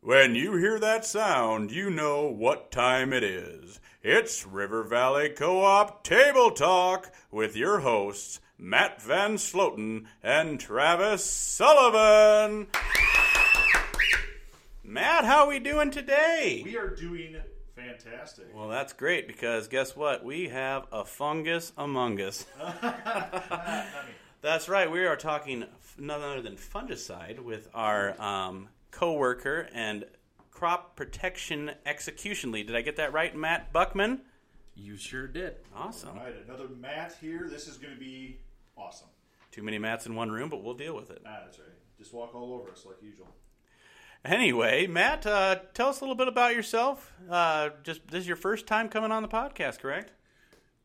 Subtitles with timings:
[0.00, 3.80] When you hear that sound, you know what time it is.
[4.02, 11.24] It's River Valley Co op Table Talk with your hosts, Matt Van Sloten and Travis
[11.24, 12.68] Sullivan.
[14.82, 16.62] Matt, how are we doing today?
[16.64, 17.36] We are doing
[17.76, 18.46] fantastic.
[18.54, 20.24] Well, that's great because guess what?
[20.24, 22.46] We have a fungus among us.
[24.40, 24.90] That's right.
[24.90, 25.66] We are talking
[25.98, 30.04] none other than fungicide with our um, co-worker and
[30.50, 32.66] crop protection execution lead.
[32.66, 34.20] Did I get that right, Matt Buckman?
[34.74, 35.56] You sure did.
[35.74, 36.10] Awesome.
[36.10, 37.48] all right, another Matt here.
[37.50, 38.38] This is going to be
[38.76, 39.08] awesome.
[39.50, 41.20] Too many Matts in one room, but we'll deal with it.
[41.26, 41.68] Ah, that's right.
[41.98, 43.28] Just walk all over us like usual.
[44.24, 47.12] Anyway, Matt, uh, tell us a little bit about yourself.
[47.28, 50.12] Uh, just this is your first time coming on the podcast, correct?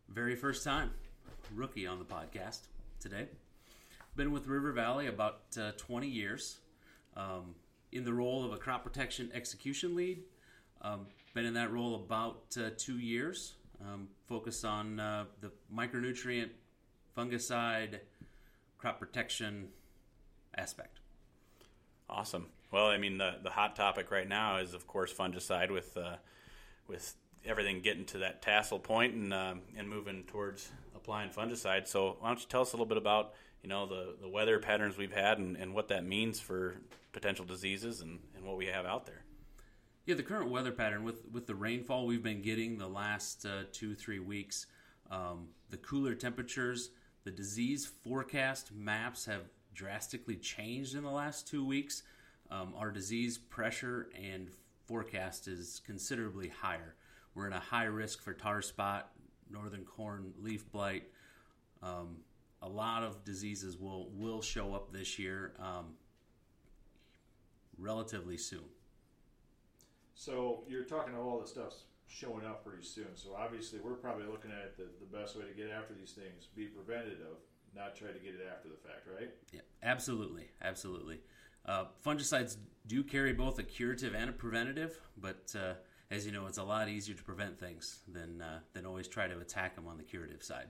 [0.10, 0.92] Very first time,
[1.54, 2.62] rookie on the podcast
[3.00, 3.28] today.
[4.18, 6.58] Been with River Valley about uh, 20 years,
[7.16, 7.54] um,
[7.92, 10.24] in the role of a crop protection execution lead.
[10.82, 13.54] Um, been in that role about uh, two years.
[13.80, 16.50] Um, focused on uh, the micronutrient,
[17.16, 18.00] fungicide,
[18.80, 19.68] crop protection
[20.58, 21.00] aspect.
[22.10, 22.48] Awesome.
[22.72, 26.16] Well, I mean, the the hot topic right now is, of course, fungicide with uh,
[26.88, 27.14] with
[27.46, 30.72] everything getting to that tassel point and um, and moving towards
[31.08, 31.88] applying fungicide.
[31.88, 34.60] So, why don't you tell us a little bit about you know the, the weather
[34.60, 36.76] patterns we've had and, and what that means for
[37.14, 39.24] potential diseases and, and what we have out there.
[40.06, 43.64] Yeah, the current weather pattern with with the rainfall we've been getting the last uh,
[43.72, 44.68] two three weeks,
[45.10, 46.90] um, the cooler temperatures,
[47.24, 52.04] the disease forecast maps have drastically changed in the last two weeks.
[52.50, 54.50] Um, our disease pressure and
[54.88, 56.96] forecast is considerably higher.
[57.36, 59.12] We're in a high risk for tar spot,
[59.52, 61.04] northern corn leaf blight.
[61.82, 62.18] Um,
[62.62, 65.94] a lot of diseases will will show up this year, um,
[67.78, 68.66] relatively soon.
[70.16, 73.16] So you're talking about all this stuff's showing up pretty soon.
[73.16, 76.48] So obviously, we're probably looking at the, the best way to get after these things,
[76.56, 77.38] be preventative,
[77.76, 79.30] not try to get it after the fact, right?
[79.52, 81.20] Yeah, absolutely, absolutely.
[81.66, 85.74] Uh, fungicides do carry both a curative and a preventative, but uh,
[86.10, 89.28] as you know, it's a lot easier to prevent things than uh, than always try
[89.28, 90.68] to attack them on the curative side.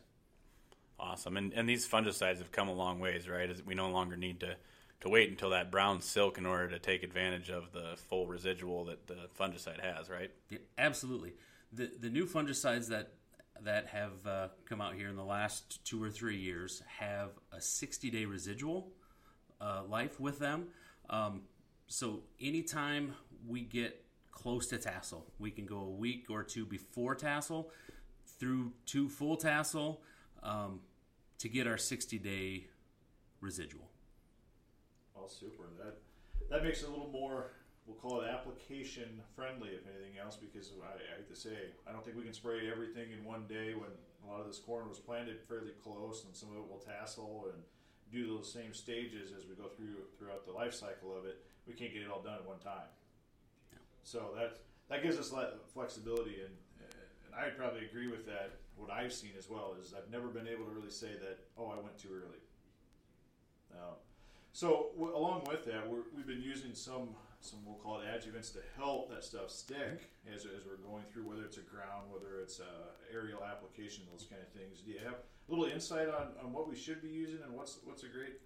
[0.99, 1.37] Awesome.
[1.37, 3.49] And and these fungicides have come a long ways, right?
[3.49, 4.55] As we no longer need to
[5.01, 8.85] to wait until that brown silk in order to take advantage of the full residual
[8.85, 10.31] that the fungicide has, right?
[10.49, 11.33] Yeah, absolutely.
[11.71, 13.13] The the new fungicides that
[13.61, 17.61] that have uh, come out here in the last two or three years have a
[17.61, 18.91] 60 day residual
[19.61, 20.67] uh, life with them.
[21.09, 21.41] Um,
[21.87, 23.13] so anytime
[23.47, 24.03] we get
[24.37, 27.71] close to tassel, we can go a week or two before tassel
[28.39, 30.03] through to full tassel
[30.43, 30.79] um,
[31.39, 32.67] to get our 60 day
[33.41, 33.89] residual.
[35.15, 35.63] Well, super.
[35.79, 35.95] That
[36.51, 37.53] that makes it a little more.
[37.87, 41.91] We'll call it application friendly, if anything else, because I, I hate to say, I
[41.91, 43.89] don't think we can spray everything in one day when
[44.23, 47.49] a lot of this corn was planted fairly close, and some of it will tassel
[47.53, 47.63] and
[48.11, 51.41] do those same stages as we go through throughout the life cycle of it.
[51.65, 52.91] We can't get it all done at one time.
[54.07, 58.51] So that that gives us le- flexibility, and and I'd probably agree with that.
[58.77, 61.39] What I've seen as well is I've never been able to really say that.
[61.57, 62.39] Oh, I went too early.
[63.73, 63.97] Now,
[64.53, 67.09] so w- along with that, we're, we've been using some
[67.41, 71.27] some we'll call it adjuvants to help that stuff stick as, as we're going through,
[71.27, 74.79] whether it's a ground, whether it's a aerial application, those kind of things.
[74.79, 77.79] Do you have a little insight on, on what we should be using and what's
[77.83, 78.39] what's a great?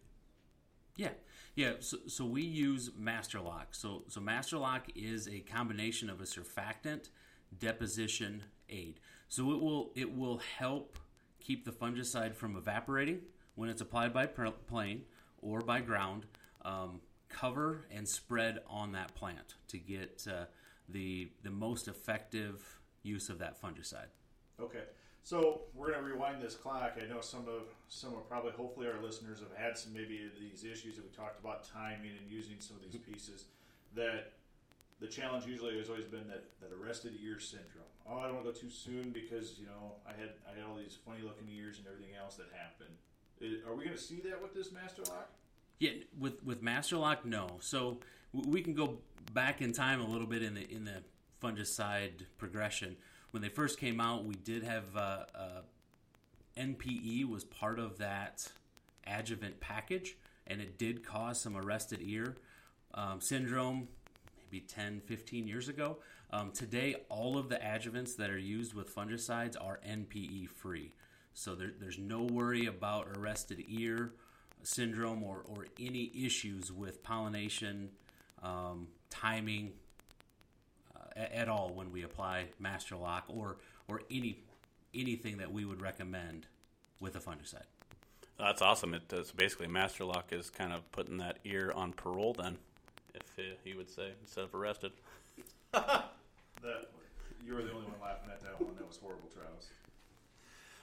[0.96, 1.10] Yeah,
[1.56, 1.74] yeah.
[1.80, 3.74] So, so we use Master Lock.
[3.74, 7.10] So, so Master Lock is a combination of a surfactant
[7.58, 9.00] deposition aid.
[9.28, 10.98] So it will it will help
[11.40, 13.22] keep the fungicide from evaporating
[13.56, 15.04] when it's applied by plane
[15.42, 16.26] or by ground.
[16.64, 17.02] Um,
[17.32, 20.46] cover and spread on that plant to get uh,
[20.90, 24.12] the the most effective use of that fungicide.
[24.60, 24.84] Okay,
[25.24, 26.98] so we're gonna rewind this clock.
[27.02, 30.64] I know some of some of probably hopefully our listeners have had some maybe these
[30.64, 33.14] issues that we talked about timing and using some of these mm-hmm.
[33.14, 33.46] pieces.
[33.96, 34.34] That
[35.00, 37.90] the challenge usually has always been that, that arrested ear syndrome.
[38.10, 40.68] Oh, I don't want to go too soon because you know I had I had
[40.70, 42.96] all these funny looking ears and everything else that happened.
[43.42, 45.30] I- Are we going to see that with this master lock?
[45.82, 47.58] Yeah, with with Master Lock, no.
[47.60, 47.98] So
[48.34, 49.00] we can go
[49.34, 51.02] back in time a little bit in the in the
[51.44, 52.98] fungicide progression.
[53.32, 55.62] When they first came out, we did have uh, uh,
[56.58, 58.48] NPE was part of that
[59.08, 60.18] adjuvant package,
[60.48, 62.36] and it did cause some arrested ear
[62.94, 63.88] um, syndrome
[64.52, 65.98] maybe 10, 15 years ago.
[66.32, 70.94] Um, today, all of the adjuvants that are used with fungicides are NPE free.
[71.34, 74.14] So there, there's no worry about arrested ear
[74.64, 77.90] syndrome or, or any issues with pollination,
[78.44, 79.72] um, timing
[81.16, 84.40] at all when we apply Master Lock or or any
[84.94, 86.48] anything that we would recommend
[87.00, 87.66] with a fungicide.
[88.38, 88.94] That's awesome.
[88.94, 92.58] It does basically Master Lock is kind of putting that ear on parole then,
[93.14, 94.92] if uh, he would say instead of arrested.
[96.62, 96.92] That
[97.44, 98.76] you were the only one laughing at that one.
[98.76, 99.70] That was horrible, Travis.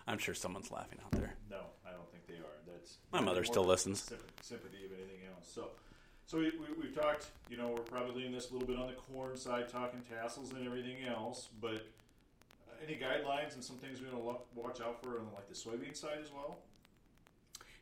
[0.08, 1.34] I'm sure someone's laughing out there.
[1.48, 2.58] No, I don't think they are.
[2.66, 4.02] That's My mother still listens.
[4.02, 5.46] Sympathy, sympathy of anything else.
[5.54, 5.70] So,
[6.28, 7.26] so we, we, we've talked.
[7.50, 10.52] You know, we're probably leaning this a little bit on the corn side, talking tassels
[10.52, 11.48] and everything else.
[11.60, 11.86] But
[12.68, 15.54] uh, any guidelines and some things we want to watch out for on like the
[15.54, 16.58] soybean side as well.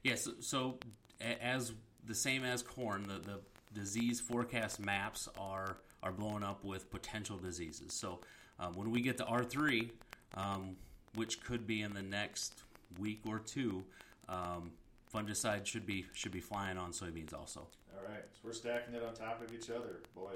[0.05, 0.79] Yes, so,
[1.21, 1.73] a- as
[2.07, 3.41] the same as corn, the, the
[3.75, 7.93] disease forecast maps are are blowing up with potential diseases.
[7.93, 8.21] So
[8.61, 9.91] um, when we get to R three,
[10.35, 10.77] um,
[11.17, 12.63] which could be in the next
[13.01, 13.83] week or two,
[14.29, 14.71] um,
[15.13, 17.67] fungicide should be should be flying on soybeans also.
[17.97, 20.01] All right, so we're stacking it on top of each other.
[20.15, 20.33] Boy,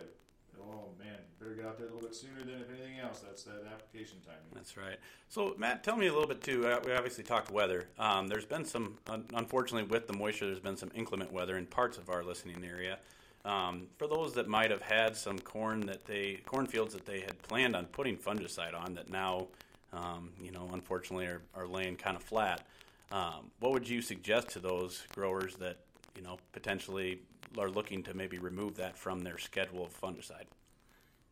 [0.61, 3.21] oh man, better get out there a little bit sooner than if anything else.
[3.21, 4.41] That's that application timing.
[4.55, 4.97] That's right.
[5.29, 6.67] So, Matt, tell me a little bit too.
[6.67, 7.89] Uh, we obviously talked weather.
[7.99, 11.67] Um, there's been some, un- unfortunately, with the moisture, there's been some inclement weather in
[11.67, 12.99] parts of our listening area.
[13.45, 17.41] Um, for those that might have had some corn that they cornfields that they had
[17.43, 19.47] planned on putting fungicide on that now,
[19.93, 22.67] um, you know, unfortunately are, are laying kind of flat.
[23.11, 25.79] Um, what would you suggest to those growers that
[26.17, 27.21] you know potentially
[27.59, 30.47] are looking to maybe remove that from their schedule of fungicide?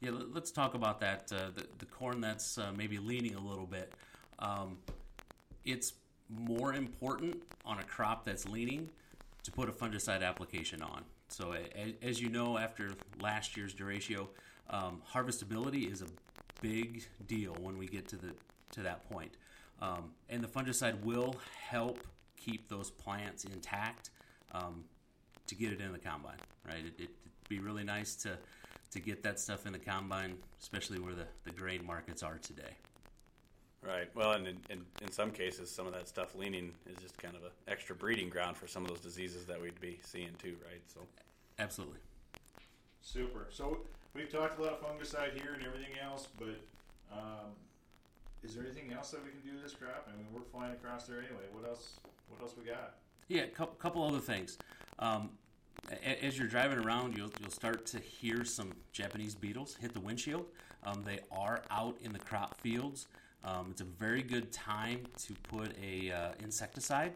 [0.01, 1.33] Yeah, let- let's talk about that.
[1.33, 3.93] Uh, the, the corn that's uh, maybe leaning a little bit.
[4.39, 4.79] Um,
[5.65, 5.95] it's
[6.29, 8.91] more important on a crop that's leaning
[9.43, 11.05] to put a fungicide application on.
[11.29, 11.55] So,
[12.03, 14.29] as you know, after last year's derecho,
[14.71, 16.07] um, harvestability is a
[16.63, 18.33] big deal when we get to the
[18.71, 19.37] to that point.
[19.81, 21.37] Um, and the fungicide will
[21.69, 24.11] help keep those plants intact
[24.53, 24.85] um,
[25.47, 26.39] to get it in the combine.
[26.67, 26.85] Right?
[26.87, 28.39] It, it, it'd be really nice to
[28.91, 32.77] to get that stuff in the combine, especially where the, the grain markets are today.
[33.83, 34.09] Right.
[34.15, 37.37] Well, and in, in, in some cases, some of that stuff leaning is just kind
[37.37, 40.57] of an extra breeding ground for some of those diseases that we'd be seeing too,
[40.67, 40.81] right?
[40.93, 41.01] So,
[41.59, 41.99] Absolutely.
[43.01, 43.47] Super.
[43.51, 43.79] So
[44.15, 46.59] we've talked a lot of fungicide here and everything else, but
[47.13, 47.55] um,
[48.43, 50.09] is there anything else that we can do to this crop?
[50.13, 51.47] I mean, we're flying across there anyway.
[51.53, 52.01] What else?
[52.29, 52.95] What else we got?
[53.29, 54.57] Yeah, a couple, other things.
[54.99, 55.31] Um,
[56.23, 60.47] as you're driving around, you'll, you'll start to hear some Japanese beetles hit the windshield.
[60.85, 63.07] Um, they are out in the crop fields.
[63.45, 67.13] Um, it's a very good time to put a uh, insecticide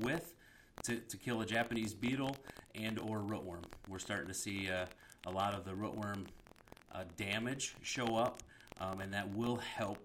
[0.00, 0.34] with
[0.82, 2.36] to, to kill a Japanese beetle
[2.74, 3.64] and or rootworm.
[3.88, 4.84] We're starting to see uh,
[5.26, 6.26] a lot of the rootworm
[6.94, 8.42] uh, damage show up,
[8.80, 9.98] um, and that will help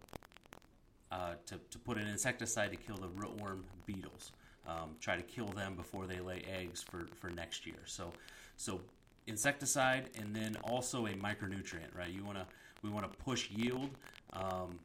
[1.12, 4.32] uh, to, to put an insecticide to kill the rootworm beetles.
[4.68, 7.80] Um, try to kill them before they lay eggs for, for next year.
[7.86, 8.14] So,
[8.56, 8.82] so
[9.26, 12.10] insecticide and then also a micronutrient, right?
[12.10, 12.46] You want to
[12.82, 13.90] we want to push yield.
[14.34, 14.80] Um,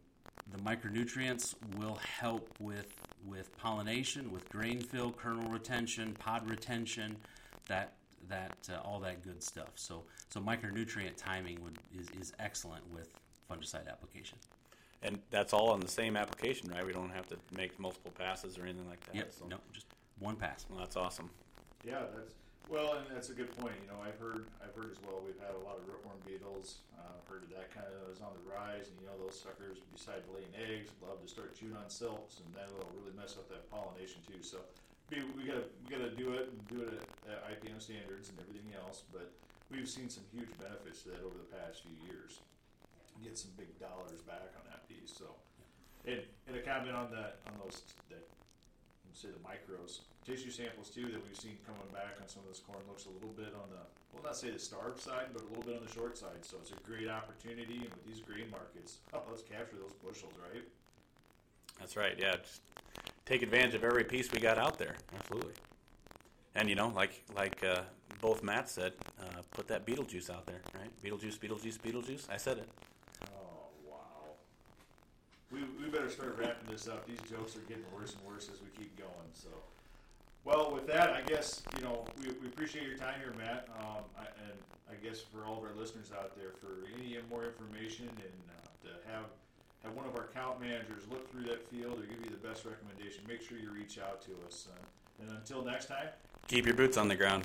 [0.53, 2.95] the micronutrients will help with
[3.27, 7.17] with pollination, with grain fill, kernel retention, pod retention,
[7.69, 7.95] that
[8.29, 9.71] that uh, all that good stuff.
[9.75, 13.09] So so micronutrient timing would is, is excellent with
[13.51, 14.39] fungicide application.
[15.05, 16.85] And that's all on the same application, right?
[16.85, 19.15] We don't have to make multiple passes or anything like that.
[19.15, 19.87] Yep, So, no, just
[20.19, 20.65] one pass.
[20.69, 21.29] well, that's awesome.
[21.85, 22.33] Yeah, that's
[22.73, 23.77] well, and that's a good point.
[23.85, 25.21] You know, I've heard, I've heard as well.
[25.21, 26.81] We've had a lot of rootworm beetles.
[26.97, 30.25] Uh, heard that kind of is on the rise, and you know, those suckers, besides
[30.33, 33.69] laying eggs, love to start chewing on silks, and that will really mess up that
[33.69, 34.41] pollination too.
[34.41, 34.65] So,
[35.13, 38.41] we, we gotta, we gotta do it and do it at, at IPM standards and
[38.41, 39.05] everything else.
[39.13, 39.29] But
[39.69, 42.41] we've seen some huge benefits to that over the past few years.
[43.21, 44.64] Get some big dollars back on that piece.
[44.64, 44.64] So,
[46.07, 48.23] and, and a comment on that, on those that
[49.07, 52.49] let's say the micros tissue samples too that we've seen coming back on some of
[52.49, 53.83] this corn looks a little bit on the
[54.13, 56.57] well not say the starved side but a little bit on the short side so
[56.61, 60.65] it's a great opportunity and with these grain markets oh, let's capture those bushels right
[61.79, 62.15] That's right.
[62.19, 62.61] Yeah, just
[63.27, 64.97] take advantage of every piece we got out there.
[65.19, 65.53] Absolutely.
[66.55, 67.83] And you know, like like uh,
[68.21, 70.91] both Matt said, uh, put that Beetlejuice out there, right?
[71.03, 72.31] Beetlejuice, Beetlejuice, Beetlejuice.
[72.31, 72.69] I said it.
[75.55, 77.07] We, we better start wrapping this up.
[77.07, 79.49] These jokes are getting worse and worse as we keep going so.
[80.45, 83.69] Well with that i guess you know we, we appreciate your time here matt.
[83.81, 84.59] Um, I, and
[84.91, 88.69] i guess for all of our listeners out there for any more information and uh,
[88.85, 89.25] to have
[89.85, 92.65] have one of our account managers look through that field or give you the best
[92.65, 94.69] recommendation make sure you reach out to us.
[94.71, 96.09] Uh, and until next time.
[96.49, 97.45] Keep your boots on the ground.